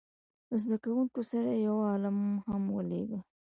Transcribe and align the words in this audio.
له 0.49 0.55
زده 0.63 0.77
کوونکو 0.83 1.19
سره 1.31 1.49
یې 1.53 1.63
یو 1.67 1.77
عالم 1.89 2.17
هم 2.49 2.63
ولېږه. 2.75 3.19